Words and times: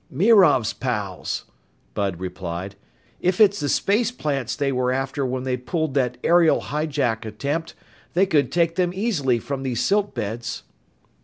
"Mirov's 0.09 0.73
pals," 0.73 1.45
Bud 1.93 2.19
replied. 2.19 2.75
"If 3.19 3.39
it's 3.39 3.59
the 3.59 3.69
space 3.69 4.09
plants 4.09 4.55
they 4.55 4.71
were 4.71 4.91
after 4.91 5.23
when 5.27 5.43
they 5.43 5.55
pulled 5.57 5.93
that 5.93 6.17
aerial 6.23 6.59
hijack 6.59 7.23
attempt, 7.23 7.75
they 8.15 8.25
could 8.25 8.51
take 8.51 8.77
them 8.77 8.93
easily 8.95 9.37
from 9.37 9.61
these 9.61 9.79
silt 9.79 10.15
beds." 10.15 10.63